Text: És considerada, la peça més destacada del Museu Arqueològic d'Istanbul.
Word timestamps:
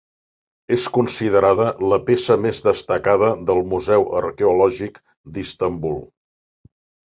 És 0.77 0.85
considerada, 0.95 1.67
la 1.91 1.99
peça 2.07 2.37
més 2.47 2.63
destacada 2.69 3.29
del 3.51 3.61
Museu 3.75 4.09
Arqueològic 4.23 5.01
d'Istanbul. 5.37 5.97